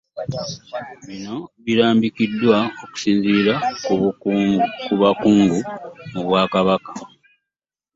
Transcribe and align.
Bino 1.05 1.35
birambikiddwa 1.65 2.57
okusinziira 2.83 3.55
ku 4.87 4.93
bakungu 5.01 5.57
mu 6.13 6.21
Bwakabaka. 6.27 6.91